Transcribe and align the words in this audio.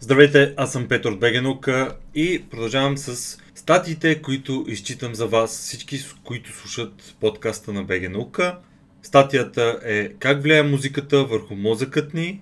Здравейте, 0.00 0.54
аз 0.56 0.72
съм 0.72 0.88
Петър 0.88 1.10
от 1.10 1.20
Бегенука 1.20 1.96
и 2.14 2.42
продължавам 2.50 2.98
с 2.98 3.38
статиите, 3.54 4.22
които 4.22 4.64
изчитам 4.68 5.14
за 5.14 5.26
вас, 5.26 5.58
всички, 5.58 6.00
които 6.24 6.52
слушат 6.52 7.16
подкаста 7.20 7.72
на 7.72 7.84
Бегенука. 7.84 8.58
Статията 9.02 9.80
е 9.84 10.08
Как 10.08 10.42
влияе 10.42 10.62
музиката 10.62 11.24
върху 11.24 11.54
мозъкът 11.54 12.14
ни? 12.14 12.40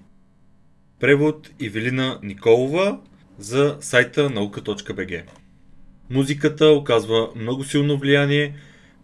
Превод 1.00 1.50
Ивелина 1.60 2.18
Николова 2.22 2.98
за 3.38 3.76
сайта 3.80 4.30
наука.бг. 4.30 5.24
Музиката 6.10 6.66
оказва 6.66 7.28
много 7.36 7.64
силно 7.64 7.98
влияние, 7.98 8.54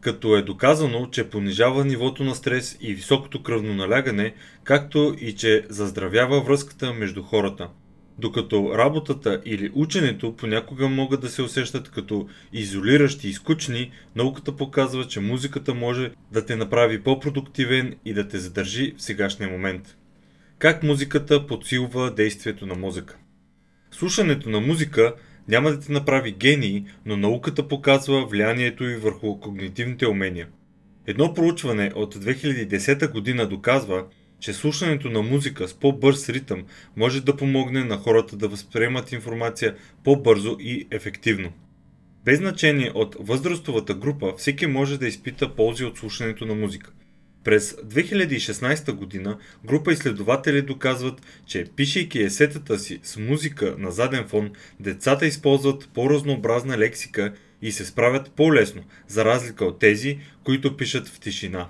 като 0.00 0.36
е 0.36 0.42
доказано, 0.42 1.06
че 1.06 1.30
понижава 1.30 1.84
нивото 1.84 2.24
на 2.24 2.34
стрес 2.34 2.78
и 2.80 2.94
високото 2.94 3.42
кръвно 3.42 3.74
налягане, 3.74 4.34
както 4.64 5.14
и 5.20 5.34
че 5.34 5.66
заздравява 5.68 6.40
връзката 6.40 6.92
между 6.92 7.22
хората– 7.22 7.68
докато 8.18 8.78
работата 8.78 9.42
или 9.44 9.70
ученето 9.74 10.36
понякога 10.36 10.88
могат 10.88 11.20
да 11.20 11.28
се 11.28 11.42
усещат 11.42 11.90
като 11.90 12.28
изолиращи 12.52 13.28
и 13.28 13.32
скучни, 13.32 13.90
науката 14.16 14.56
показва, 14.56 15.04
че 15.04 15.20
музиката 15.20 15.74
може 15.74 16.10
да 16.32 16.46
те 16.46 16.56
направи 16.56 17.02
по-продуктивен 17.02 17.94
и 18.04 18.14
да 18.14 18.28
те 18.28 18.38
задържи 18.38 18.94
в 18.96 19.02
сегашния 19.02 19.50
момент. 19.50 19.96
Как 20.58 20.82
музиката 20.82 21.46
подсилва 21.46 22.14
действието 22.14 22.66
на 22.66 22.74
мозъка? 22.74 23.16
Слушането 23.90 24.50
на 24.50 24.60
музика 24.60 25.14
няма 25.48 25.70
да 25.70 25.80
те 25.80 25.92
направи 25.92 26.32
гений, 26.32 26.84
но 27.06 27.16
науката 27.16 27.68
показва 27.68 28.26
влиянието 28.26 28.84
и 28.84 28.96
върху 28.96 29.40
когнитивните 29.40 30.06
умения. 30.06 30.48
Едно 31.06 31.34
проучване 31.34 31.92
от 31.94 32.14
2010 32.14 33.12
година 33.12 33.48
доказва, 33.48 34.04
че 34.42 34.52
слушането 34.52 35.10
на 35.10 35.22
музика 35.22 35.68
с 35.68 35.74
по-бърз 35.74 36.28
ритъм 36.28 36.64
може 36.96 37.20
да 37.20 37.36
помогне 37.36 37.84
на 37.84 37.96
хората 37.96 38.36
да 38.36 38.48
възприемат 38.48 39.12
информация 39.12 39.76
по-бързо 40.04 40.56
и 40.60 40.86
ефективно. 40.90 41.52
Без 42.24 42.38
значение 42.38 42.90
от 42.94 43.16
възрастовата 43.20 43.94
група, 43.94 44.34
всеки 44.38 44.66
може 44.66 44.98
да 44.98 45.08
изпита 45.08 45.54
ползи 45.54 45.84
от 45.84 45.98
слушането 45.98 46.46
на 46.46 46.54
музика. 46.54 46.90
През 47.44 47.72
2016 47.72 48.92
година 48.92 49.38
група 49.64 49.92
изследователи 49.92 50.62
доказват, 50.62 51.22
че 51.46 51.66
пишейки 51.76 52.22
есетата 52.22 52.78
си 52.78 53.00
с 53.02 53.16
музика 53.16 53.74
на 53.78 53.90
заден 53.90 54.28
фон, 54.28 54.50
децата 54.80 55.26
използват 55.26 55.88
по-разнообразна 55.94 56.78
лексика 56.78 57.34
и 57.62 57.72
се 57.72 57.84
справят 57.84 58.30
по-лесно, 58.30 58.82
за 59.08 59.24
разлика 59.24 59.64
от 59.64 59.78
тези, 59.78 60.18
които 60.44 60.76
пишат 60.76 61.08
в 61.08 61.20
тишина. 61.20 61.68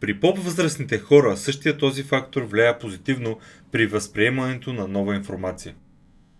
При 0.00 0.20
по-възрастните 0.20 0.98
хора 0.98 1.36
същия 1.36 1.76
този 1.76 2.02
фактор 2.02 2.42
влияе 2.42 2.78
позитивно 2.78 3.38
при 3.72 3.86
възприемането 3.86 4.72
на 4.72 4.88
нова 4.88 5.14
информация. 5.14 5.74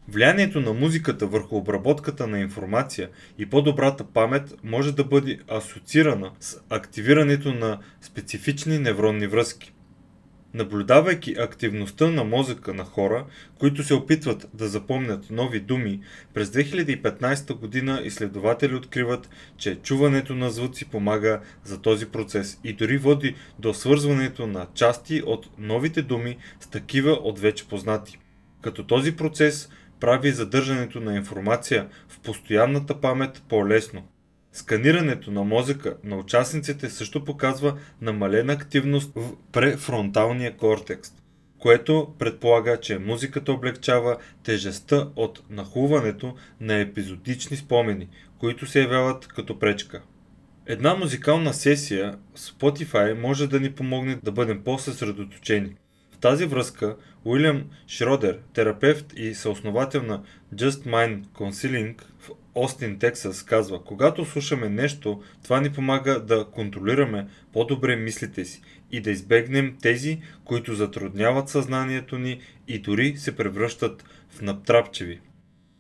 Влиянието 0.09 0.61
на 0.61 0.73
музиката 0.73 1.27
върху 1.27 1.57
обработката 1.57 2.27
на 2.27 2.41
информация 2.41 3.09
и 3.39 3.47
по-добрата 3.47 4.05
памет 4.05 4.55
може 4.65 4.95
да 4.95 5.05
бъде 5.05 5.39
асоциирана 5.49 6.31
с 6.41 6.61
активирането 6.71 7.55
на 7.55 7.79
специфични 8.01 8.79
невронни 8.79 9.27
връзки. 9.27 9.73
Наблюдавайки 10.55 11.35
активността 11.39 12.11
на 12.11 12.25
мозъка 12.25 12.75
на 12.75 12.85
хора, 12.85 13.27
които 13.59 13.83
се 13.83 13.95
опитват 13.95 14.49
да 14.55 14.69
запомнят 14.69 15.31
нови 15.31 15.61
думи, 15.61 16.01
през 16.35 16.49
2015 16.49 17.55
година 17.55 18.01
изследователи 18.05 18.75
откриват, 18.75 19.31
че 19.57 19.77
чуването 19.77 20.35
на 20.35 20.51
звуци 20.51 20.85
помага 20.85 21.41
за 21.65 21.81
този 21.81 22.07
процес 22.07 22.61
и 22.65 22.73
дори 22.73 22.99
води 22.99 23.35
до 23.59 23.75
свързването 23.75 24.47
на 24.47 24.67
части 24.75 25.23
от 25.27 25.49
новите 25.59 26.03
думи 26.03 26.37
с 26.61 26.67
такива 26.67 27.13
от 27.13 27.39
вече 27.39 27.69
познати. 27.69 28.19
Като 28.63 28.87
този 28.87 29.17
процес 29.17 29.69
прави 30.01 30.31
задържането 30.31 31.01
на 31.01 31.17
информация 31.17 31.89
в 32.09 32.21
постоянната 32.21 33.01
памет 33.01 33.43
по-лесно. 33.49 34.09
Сканирането 34.53 35.31
на 35.31 35.45
мозъка 35.45 35.97
на 36.05 36.17
участниците 36.17 36.91
също 36.91 37.25
показва 37.25 37.79
намалена 38.01 38.53
активност 38.53 39.13
в 39.15 39.33
префронталния 39.53 40.57
кортекс, 40.57 41.13
което 41.59 42.15
предполага, 42.19 42.81
че 42.81 42.99
музиката 42.99 43.53
облегчава 43.53 44.17
тежестта 44.43 45.09
от 45.17 45.43
нахуването 45.51 46.35
на 46.61 46.75
епизодични 46.75 47.57
спомени, 47.57 48.09
които 48.39 48.67
се 48.67 48.81
явяват 48.81 49.27
като 49.27 49.59
пречка. 49.59 50.03
Една 50.67 50.95
музикална 50.95 51.55
сесия 51.55 52.19
в 52.35 52.39
Spotify 52.39 53.21
може 53.21 53.47
да 53.47 53.61
ни 53.61 53.73
помогне 53.73 54.19
да 54.23 54.33
бъдем 54.33 54.65
по-съсредоточени. 54.65 55.75
В 56.11 56.19
тази 56.19 56.47
връзка 56.47 56.97
Уилям 57.25 57.65
Шродер, 57.89 58.39
терапевт 58.55 59.13
и 59.17 59.35
съосновател 59.35 60.03
на 60.03 60.23
Just 60.55 60.87
Mind 60.87 61.25
Counseling 61.27 62.03
в 62.19 62.31
Остин, 62.55 62.99
Тексас, 62.99 63.43
казва, 63.43 63.85
когато 63.85 64.25
слушаме 64.25 64.69
нещо, 64.69 65.23
това 65.43 65.61
ни 65.61 65.73
помага 65.73 66.21
да 66.21 66.45
контролираме 66.45 67.27
по-добре 67.53 67.97
мислите 67.97 68.45
си 68.45 68.63
и 68.91 69.01
да 69.01 69.11
избегнем 69.11 69.77
тези, 69.83 70.21
които 70.45 70.75
затрудняват 70.75 71.49
съзнанието 71.49 72.19
ни 72.19 72.41
и 72.69 72.79
дори 72.79 73.17
се 73.17 73.37
превръщат 73.37 74.05
в 74.31 74.43
наптрапчеви. 74.43 75.21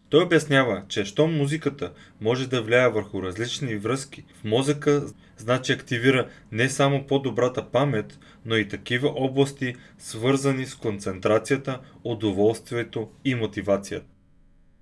Той 0.09 0.25
обяснява, 0.25 0.82
че 0.88 1.04
щом 1.04 1.36
музиката 1.36 1.92
може 2.20 2.48
да 2.48 2.62
влияе 2.62 2.88
върху 2.88 3.22
различни 3.22 3.76
връзки 3.76 4.25
в 4.41 4.44
мозъка, 4.44 5.06
значи 5.36 5.72
активира 5.72 6.28
не 6.53 6.69
само 6.69 7.06
по-добрата 7.06 7.70
памет, 7.70 8.19
но 8.47 8.56
и 8.56 8.69
такива 8.69 9.09
области, 9.09 9.75
свързани 9.98 10.66
с 10.66 10.75
концентрацията, 10.75 11.80
удоволствието 12.04 13.10
и 13.25 13.34
мотивацията. 13.34 14.06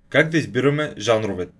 Как 0.09 0.29
да 0.29 0.37
избираме 0.37 0.93
жанровете? 0.97 1.58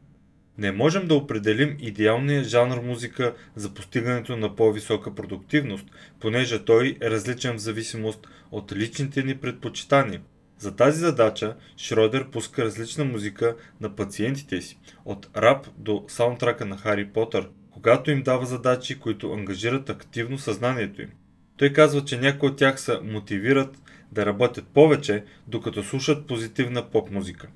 Не 0.60 0.72
можем 0.72 1.08
да 1.08 1.16
определим 1.16 1.78
идеалния 1.80 2.44
жанр 2.44 2.82
музика 2.82 3.36
за 3.56 3.74
постигането 3.74 4.38
на 4.38 4.56
по-висока 4.56 5.16
продуктивност, 5.16 5.86
понеже 6.20 6.66
той 6.66 6.98
е 7.02 7.10
различен 7.10 7.56
в 7.56 7.62
зависимост 7.62 8.28
от 8.52 8.72
личните 8.72 9.24
ни 9.24 9.38
предпочитания. 9.38 10.22
За 10.58 10.76
тази 10.76 11.00
задача 11.00 11.56
Шродер 11.78 12.30
пуска 12.30 12.66
различна 12.66 13.06
музика 13.06 13.56
на 13.82 13.96
пациентите 13.96 14.62
си, 14.62 14.80
от 15.06 15.30
рап 15.38 15.68
до 15.78 16.06
саундтрака 16.08 16.66
на 16.66 16.78
Хари 16.78 17.08
Потър, 17.08 17.50
когато 17.72 18.12
им 18.12 18.24
дава 18.24 18.46
задачи, 18.46 19.00
които 19.00 19.34
ангажират 19.34 19.90
активно 19.90 20.38
съзнанието 20.38 21.02
им. 21.02 21.10
Той 21.58 21.74
казва, 21.74 22.06
че 22.06 22.20
някои 22.20 22.50
от 22.50 22.58
тях 22.58 22.82
се 22.82 23.00
мотивират 23.04 23.82
да 24.12 24.26
работят 24.26 24.68
повече, 24.68 25.24
докато 25.48 25.84
слушат 25.84 26.28
позитивна 26.28 26.90
поп 26.90 27.12
музика. 27.12 27.48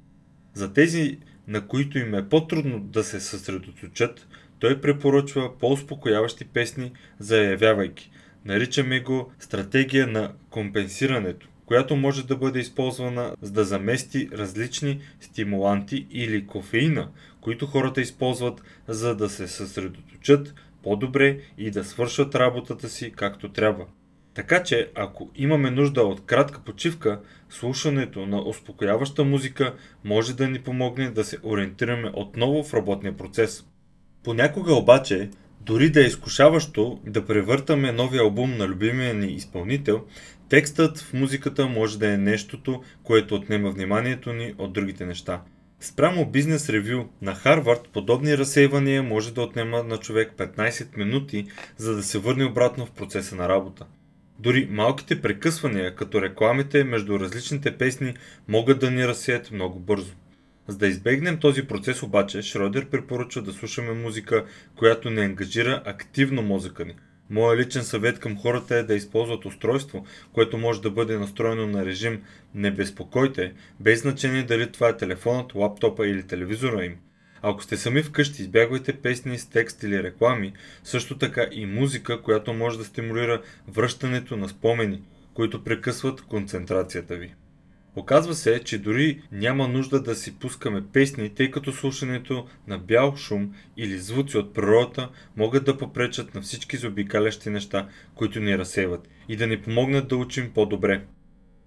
За 0.54 0.74
тези 0.74 1.20
на 1.48 1.68
които 1.68 2.00
им 2.00 2.16
е 2.16 2.30
по-трудно 2.30 2.80
да 2.80 3.04
се 3.04 3.20
съсредоточат, 3.20 4.28
той 4.60 4.82
препоръчва 4.82 5.58
по-успокояващи 5.58 6.46
песни, 6.46 6.92
заявявайки. 7.20 8.12
Наричаме 8.46 9.00
го 9.00 9.32
стратегия 9.40 10.08
на 10.08 10.34
компенсирането, 10.50 11.48
която 11.66 11.96
може 11.96 12.28
да 12.28 12.36
бъде 12.36 12.60
използвана 12.60 13.36
за 13.42 13.52
да 13.52 13.64
замести 13.64 14.30
различни 14.34 15.02
стимуланти 15.20 16.08
или 16.12 16.48
кофеина, 16.48 17.10
които 17.42 17.66
хората 17.66 18.02
използват 18.02 18.64
за 18.88 19.16
да 19.16 19.30
се 19.30 19.48
съсредоточат 19.48 20.54
по-добре 20.84 21.40
и 21.58 21.72
да 21.72 21.84
свършат 21.84 22.36
работата 22.36 22.90
си 22.90 23.12
както 23.16 23.50
трябва. 23.50 23.86
Така 24.34 24.64
че, 24.64 24.92
ако 24.96 25.30
имаме 25.36 25.72
нужда 25.72 26.02
от 26.02 26.26
кратка 26.26 26.60
почивка, 26.60 27.20
слушането 27.50 28.26
на 28.26 28.42
успокояваща 28.42 29.24
музика 29.24 29.74
може 30.04 30.36
да 30.36 30.48
ни 30.48 30.60
помогне 30.60 31.10
да 31.10 31.24
се 31.24 31.38
ориентираме 31.44 32.12
отново 32.14 32.64
в 32.64 32.74
работния 32.74 33.18
процес. 33.18 33.66
Понякога 34.24 34.74
обаче, 34.74 35.30
дори 35.62 35.90
да 35.90 36.02
е 36.02 36.08
изкушаващо 36.08 37.00
да 37.06 37.26
превъртаме 37.26 37.92
новия 37.92 38.22
албум 38.22 38.58
на 38.58 38.68
любимия 38.68 39.14
ни 39.14 39.28
изпълнител, 39.28 40.04
текстът 40.50 41.00
в 41.00 41.14
музиката 41.14 41.68
може 41.68 42.00
да 42.00 42.14
е 42.14 42.18
нещото, 42.18 42.84
което 43.04 43.36
отнема 43.36 43.72
вниманието 43.72 44.34
ни 44.34 44.54
от 44.58 44.74
другите 44.74 45.06
неща. 45.06 45.42
Спрямо 45.80 46.26
бизнес 46.26 46.70
ревю 46.70 47.06
на 47.22 47.36
Харвард, 47.36 47.90
подобни 47.94 48.38
разсейвания 48.38 49.04
може 49.04 49.34
да 49.34 49.42
отнема 49.42 49.84
на 49.84 49.98
човек 49.98 50.34
15 50.38 50.98
минути, 50.98 51.46
за 51.78 51.96
да 51.96 52.04
се 52.04 52.20
върне 52.20 52.46
обратно 52.46 52.86
в 52.86 52.92
процеса 52.92 53.36
на 53.36 53.50
работа. 53.50 53.86
Дори 54.44 54.68
малките 54.72 55.22
прекъсвания, 55.22 55.96
като 55.96 56.22
рекламите 56.22 56.84
между 56.84 57.20
различните 57.20 57.78
песни, 57.78 58.14
могат 58.48 58.80
да 58.80 58.92
ни 58.92 59.08
разсеят 59.08 59.52
много 59.52 59.80
бързо. 59.80 60.14
За 60.68 60.78
да 60.78 60.88
избегнем 60.88 61.40
този 61.40 61.68
процес 61.68 62.04
обаче, 62.04 62.42
Шродер 62.42 62.86
препоръчва 62.90 63.42
да 63.42 63.54
слушаме 63.54 63.94
музика, 63.94 64.46
която 64.76 65.10
не 65.10 65.22
ангажира 65.22 65.82
активно 65.86 66.42
мозъка 66.42 66.86
ни. 66.86 66.96
Моя 67.30 67.58
личен 67.58 67.84
съвет 67.84 68.20
към 68.20 68.38
хората 68.38 68.76
е 68.76 68.84
да 68.84 68.96
използват 68.96 69.46
устройство, 69.46 70.06
което 70.34 70.58
може 70.58 70.82
да 70.82 70.92
бъде 70.92 71.18
настроено 71.18 71.68
на 71.68 71.86
режим 71.86 72.22
Не 72.56 72.72
безпокойте, 72.72 73.54
без 73.80 74.02
значение 74.02 74.44
дали 74.44 74.72
това 74.72 74.90
е 74.90 74.98
телефонът, 74.98 75.56
лаптопа 75.56 76.08
или 76.08 76.24
телевизора 76.24 76.86
им. 76.86 76.96
Ако 77.46 77.64
сте 77.64 77.78
сами 77.78 78.04
вкъщи, 78.04 78.42
избягвайте 78.42 78.94
песни 78.94 79.38
с 79.38 79.50
текст 79.50 79.84
или 79.84 80.04
реклами, 80.04 80.54
също 80.84 81.18
така 81.18 81.48
и 81.52 81.66
музика, 81.66 82.22
която 82.22 82.54
може 82.54 82.78
да 82.78 82.86
стимулира 82.86 83.42
връщането 83.68 84.38
на 84.38 84.50
спомени, 84.50 85.02
които 85.34 85.64
прекъсват 85.64 86.22
концентрацията 86.22 87.16
ви. 87.16 87.34
Оказва 87.96 88.34
се, 88.34 88.60
че 88.60 88.78
дори 88.78 89.22
няма 89.32 89.68
нужда 89.68 90.04
да 90.04 90.16
си 90.16 90.40
пускаме 90.40 90.84
песни, 90.94 91.30
тъй 91.30 91.52
като 91.52 91.72
слушането 91.72 92.48
на 92.68 92.78
бял 92.78 93.16
шум 93.16 93.54
или 93.78 94.00
звуци 94.00 94.38
от 94.38 94.54
природата 94.54 95.10
могат 95.38 95.66
да 95.66 95.78
попречат 95.78 96.36
на 96.36 96.42
всички 96.42 96.78
заобикалящи 96.78 97.50
неща, 97.50 97.90
които 98.16 98.40
ни 98.40 98.58
разсейват 98.58 99.08
и 99.30 99.36
да 99.36 99.48
ни 99.48 99.62
помогнат 99.62 100.08
да 100.08 100.18
учим 100.18 100.52
по-добре. 100.54 101.06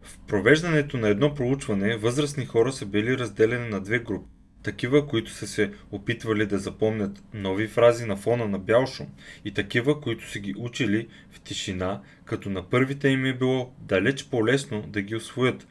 В 0.02 0.19
провеждането 0.19 0.96
на 0.96 1.08
едно 1.08 1.34
проучване 1.34 1.96
възрастни 1.96 2.46
хора 2.46 2.73
са 2.73 2.87
били 2.87 3.19
разделени 3.19 3.69
на 3.69 3.81
две 3.81 3.99
групи. 3.99 4.35
Такива, 4.66 5.06
които 5.06 5.30
са 5.30 5.46
се 5.46 5.70
опитвали 5.92 6.46
да 6.46 6.58
запомнят 6.58 7.22
нови 7.34 7.68
фрази 7.68 8.04
на 8.04 8.16
фона 8.16 8.48
на 8.48 8.58
бял 8.58 8.86
шум 8.86 9.06
и 9.44 9.54
такива, 9.54 10.00
които 10.00 10.30
са 10.30 10.38
ги 10.38 10.54
учили 10.58 11.08
в 11.30 11.40
тишина, 11.40 12.00
като 12.24 12.50
на 12.50 12.70
първите 12.70 13.08
им 13.08 13.24
е 13.24 13.32
било 13.32 13.72
далеч 13.80 14.24
по-лесно 14.24 14.82
да 14.82 15.02
ги 15.02 15.16
освоят, 15.16 15.66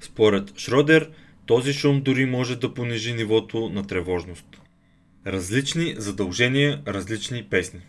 според 0.00 0.58
Шродер, 0.58 1.10
този 1.46 1.72
шум 1.72 2.02
дори 2.02 2.26
може 2.26 2.56
да 2.56 2.74
понижи 2.74 3.14
нивото 3.14 3.68
на 3.68 3.86
тревожност. 3.86 4.60
Различни 5.26 5.94
задължения, 5.98 6.82
различни 6.86 7.46
песни. 7.50 7.80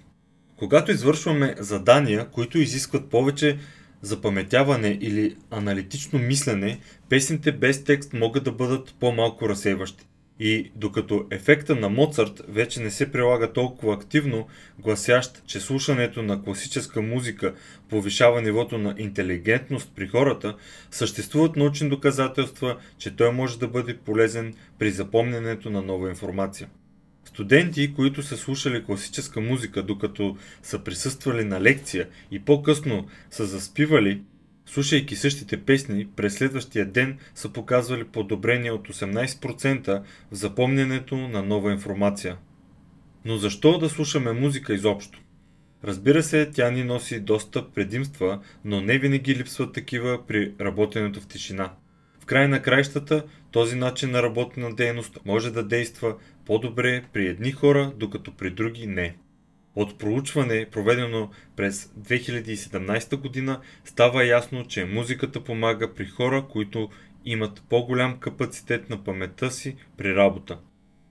Когато 0.56 0.92
извършваме 0.92 1.56
задания, 1.60 2.30
които 2.30 2.60
изискват 2.60 3.10
повече 3.10 3.58
запаметяване 4.02 4.98
или 5.02 5.36
аналитично 5.52 6.20
мислене, 6.20 6.80
песните 7.10 7.52
без 7.52 7.84
текст 7.84 8.14
могат 8.14 8.44
да 8.44 8.52
бъдат 8.52 8.96
по-малко 9.00 9.50
разсейващи. 9.50 10.06
И 10.44 10.72
докато 10.76 11.26
ефекта 11.32 11.76
на 11.76 11.90
Моцарт 11.90 12.42
вече 12.48 12.80
не 12.80 12.92
се 12.92 13.12
прилага 13.12 13.54
толкова 13.54 13.94
активно, 13.94 14.48
гласящ, 14.80 15.44
че 15.46 15.60
слушането 15.60 16.24
на 16.24 16.44
класическа 16.44 17.02
музика 17.02 17.54
повишава 17.90 18.42
нивото 18.42 18.78
на 18.78 18.96
интелигентност 18.98 19.92
при 19.96 20.08
хората, 20.08 20.56
съществуват 20.92 21.56
научни 21.56 21.90
доказателства, 21.90 22.78
че 22.98 23.16
той 23.16 23.32
може 23.32 23.60
да 23.60 23.68
бъде 23.68 23.98
полезен 23.98 24.54
при 24.80 24.92
запомнянето 24.92 25.70
на 25.70 25.82
нова 25.82 26.10
информация. 26.10 26.70
Студенти, 27.26 27.94
които 27.94 28.24
са 28.24 28.38
слушали 28.38 28.84
класическа 28.84 29.42
музика, 29.42 29.84
докато 29.84 30.38
са 30.64 30.80
присъствали 30.80 31.44
на 31.44 31.62
лекция 31.62 32.08
и 32.32 32.40
по-късно 32.40 33.08
са 33.32 33.46
заспивали, 33.46 34.22
Слушайки 34.74 35.16
същите 35.16 35.62
песни, 35.62 36.08
през 36.16 36.34
следващия 36.34 36.86
ден 36.86 37.18
са 37.36 37.50
показвали 37.50 38.04
подобрение 38.04 38.72
от 38.72 38.88
18% 38.88 40.02
в 40.32 40.36
запомнянето 40.36 41.16
на 41.16 41.44
нова 41.44 41.72
информация. 41.72 42.38
Но 43.26 43.38
защо 43.38 43.78
да 43.78 43.90
слушаме 43.90 44.32
музика 44.32 44.74
изобщо? 44.74 45.22
Разбира 45.84 46.24
се, 46.24 46.52
тя 46.52 46.72
ни 46.72 46.84
носи 46.84 47.20
доста 47.20 47.72
предимства, 47.72 48.40
но 48.66 48.82
не 48.82 48.98
винаги 48.98 49.36
липсват 49.36 49.74
такива 49.74 50.28
при 50.28 50.54
работенето 50.62 51.22
в 51.22 51.28
тишина. 51.28 51.74
В 52.20 52.26
край 52.26 52.48
на 52.48 52.62
краищата, 52.62 53.24
този 53.52 53.76
начин 53.76 54.12
на 54.12 54.24
работна 54.24 54.76
дейност 54.76 55.20
може 55.26 55.52
да 55.52 55.64
действа 55.64 56.16
по-добре 56.46 57.04
при 57.14 57.28
едни 57.28 57.52
хора, 57.52 57.94
докато 57.98 58.32
при 58.32 58.50
други 58.50 58.88
не. 58.88 59.16
От 59.76 59.98
проучване, 59.98 60.68
проведено 60.72 61.30
през 61.56 61.86
2017 61.86 63.16
година, 63.16 63.60
става 63.86 64.26
ясно, 64.26 64.68
че 64.68 64.86
музиката 64.86 65.44
помага 65.44 65.94
при 65.94 66.06
хора, 66.06 66.46
които 66.52 66.90
имат 67.26 67.64
по-голям 67.70 68.20
капацитет 68.20 68.90
на 68.90 69.04
паметта 69.04 69.52
си 69.52 69.76
при 69.98 70.16
работа. 70.16 70.58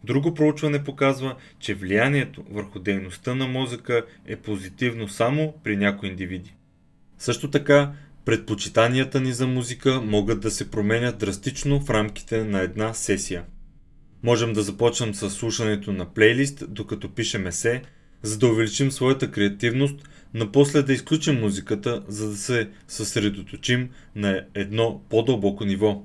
Друго 0.05 0.35
проучване 0.35 0.85
показва, 0.85 1.37
че 1.59 1.75
влиянието 1.75 2.45
върху 2.51 2.79
дейността 2.79 3.35
на 3.35 3.47
мозъка 3.47 4.05
е 4.27 4.37
позитивно 4.37 5.09
само 5.09 5.55
при 5.65 5.77
някои 5.77 6.09
индивиди. 6.09 6.55
Също 7.19 7.51
така, 7.51 7.93
предпочитанията 8.25 9.21
ни 9.21 9.33
за 9.33 9.47
музика 9.47 10.01
могат 10.01 10.41
да 10.41 10.51
се 10.51 10.71
променят 10.71 11.19
драстично 11.19 11.81
в 11.81 11.91
рамките 11.91 12.45
на 12.45 12.61
една 12.61 12.95
сесия. 12.95 13.45
Можем 14.23 14.53
да 14.53 14.63
започнем 14.63 15.15
с 15.15 15.31
слушането 15.31 15.93
на 15.93 16.15
плейлист, 16.15 16.65
докато 16.69 17.15
пишем 17.15 17.47
есе, 17.47 17.83
за 18.23 18.39
да 18.39 18.49
увеличим 18.49 18.91
своята 18.91 19.31
креативност, 19.31 20.09
напосле 20.35 20.83
да 20.83 20.93
изключим 20.93 21.41
музиката, 21.41 22.03
за 22.09 22.29
да 22.29 22.37
се 22.37 22.69
съсредоточим 22.89 23.89
на 24.17 24.45
едно 24.55 25.03
по-дълбоко 25.11 25.65
ниво. 25.65 26.03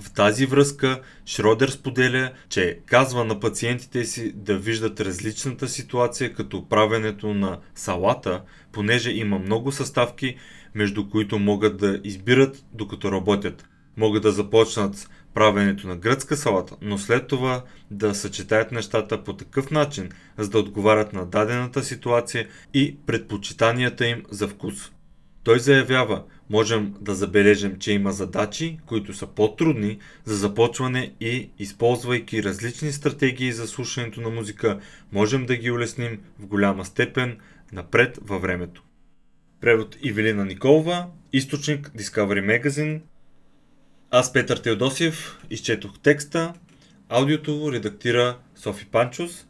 В 0.00 0.12
тази 0.12 0.46
връзка 0.46 1.00
Шродер 1.26 1.68
споделя, 1.68 2.32
че 2.48 2.78
казва 2.86 3.24
на 3.24 3.40
пациентите 3.40 4.04
си 4.04 4.32
да 4.34 4.58
виждат 4.58 5.00
различната 5.00 5.68
ситуация 5.68 6.34
като 6.34 6.68
правенето 6.68 7.34
на 7.34 7.58
салата, 7.74 8.42
понеже 8.72 9.10
има 9.10 9.38
много 9.38 9.72
съставки, 9.72 10.36
между 10.74 11.08
които 11.08 11.38
могат 11.38 11.76
да 11.76 12.00
избират 12.04 12.64
докато 12.72 13.12
работят. 13.12 13.68
Могат 13.96 14.22
да 14.22 14.32
започнат 14.32 15.08
правенето 15.34 15.88
на 15.88 15.96
гръцка 15.96 16.36
салата, 16.36 16.76
но 16.82 16.98
след 16.98 17.26
това 17.26 17.64
да 17.90 18.14
съчетаят 18.14 18.72
нещата 18.72 19.24
по 19.24 19.36
такъв 19.36 19.70
начин, 19.70 20.10
за 20.38 20.50
да 20.50 20.58
отговарят 20.58 21.12
на 21.12 21.26
дадената 21.26 21.82
ситуация 21.82 22.48
и 22.74 22.96
предпочитанията 23.06 24.06
им 24.06 24.22
за 24.30 24.48
вкус. 24.48 24.90
Той 25.44 25.58
заявява, 25.58 26.24
можем 26.50 26.94
да 27.00 27.14
забележим, 27.14 27.78
че 27.78 27.92
има 27.92 28.12
задачи, 28.12 28.78
които 28.86 29.14
са 29.14 29.26
по-трудни 29.26 29.98
за 30.24 30.36
започване 30.36 31.12
и, 31.20 31.50
използвайки 31.58 32.42
различни 32.42 32.92
стратегии 32.92 33.52
за 33.52 33.66
слушането 33.66 34.20
на 34.20 34.30
музика, 34.30 34.80
можем 35.12 35.46
да 35.46 35.56
ги 35.56 35.70
улесним 35.70 36.18
в 36.38 36.46
голяма 36.46 36.84
степен 36.84 37.38
напред 37.72 38.18
във 38.22 38.42
времето. 38.42 38.82
Превод 39.60 39.96
Ивелина 40.02 40.44
Николова, 40.44 41.06
източник 41.32 41.90
Discovery 41.96 42.62
Magazine, 42.62 43.00
аз, 44.12 44.32
Петър 44.32 44.56
Теодосиев, 44.56 45.38
изчетох 45.50 45.98
текста. 45.98 46.54
Аудиото 47.08 47.72
редактира 47.72 48.38
Софи 48.56 48.86
Панчус. 48.86 49.46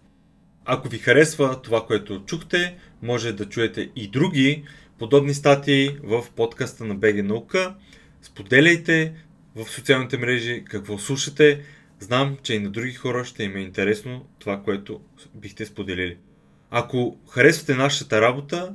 Ако 0.64 0.88
ви 0.88 0.98
харесва 0.98 1.62
това, 1.62 1.86
което 1.86 2.24
чухте, 2.26 2.76
може 3.02 3.32
да 3.32 3.48
чуете 3.48 3.90
и 3.96 4.08
други 4.08 4.64
подобни 4.98 5.34
статии 5.34 5.96
в 6.02 6.24
подкаста 6.36 6.84
на 6.84 6.94
БГ 6.94 7.24
Наука. 7.24 7.74
Споделяйте 8.22 9.14
в 9.56 9.70
социалните 9.70 10.18
мрежи 10.18 10.64
какво 10.66 10.98
слушате. 10.98 11.62
Знам, 12.00 12.36
че 12.42 12.54
и 12.54 12.58
на 12.58 12.70
други 12.70 12.94
хора 12.94 13.24
ще 13.24 13.44
им 13.44 13.56
е 13.56 13.60
интересно 13.60 14.26
това, 14.38 14.62
което 14.62 15.00
бихте 15.34 15.66
споделили. 15.66 16.16
Ако 16.70 17.18
харесвате 17.30 17.74
нашата 17.74 18.20
работа, 18.20 18.74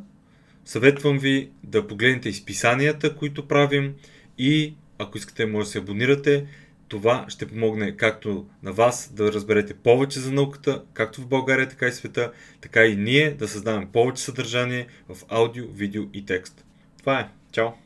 съветвам 0.66 1.20
ви 1.20 1.50
да 1.64 1.88
погледнете 1.88 2.30
изписанията, 2.30 3.16
които 3.16 3.48
правим 3.48 3.94
и 4.38 4.76
ако 5.00 5.18
искате, 5.18 5.46
може 5.46 5.66
да 5.66 5.72
се 5.72 5.78
абонирате. 5.78 6.46
Това 6.88 7.26
ще 7.28 7.48
помогне 7.48 7.98
както 7.98 8.46
на 8.64 8.74
вас 8.74 9.12
да 9.14 9.34
разберете 9.34 9.74
повече 9.74 10.20
за 10.20 10.32
науката, 10.32 10.84
както 10.94 11.22
в 11.22 11.28
България, 11.28 11.70
така 11.70 11.88
и 11.88 11.92
света, 11.92 12.32
така 12.62 12.86
и 12.86 12.96
ние 12.96 13.32
да 13.32 13.48
създаваме 13.48 13.88
повече 13.94 14.24
съдържание 14.24 14.88
в 15.10 15.18
аудио, 15.30 15.68
видео 15.68 16.04
и 16.14 16.26
текст. 16.26 16.66
Това 17.00 17.20
е. 17.20 17.30
Чао! 17.52 17.85